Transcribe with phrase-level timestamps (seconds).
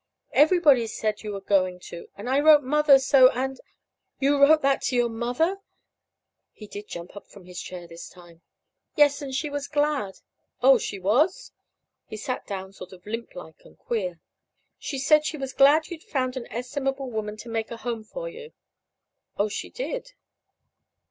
[0.31, 3.61] "Everybody said you were going to, and I wrote Mother so; and"
[4.19, 5.59] "You wrote that to your mother?"
[6.51, 8.41] He did jump from his chair this time.
[8.95, 10.15] "Yes; and she was glad."
[10.59, 11.51] "Oh, she was!"
[12.07, 14.09] He sat down sort of limp like and queer.
[14.13, 14.17] "Yes.
[14.79, 18.27] She said she was glad you'd found an estimable woman to make a home for
[18.27, 18.53] you."
[19.37, 20.13] "Oh, she did."